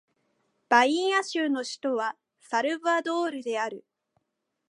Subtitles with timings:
[0.67, 3.85] バイーア州の州都はサルヴァドールである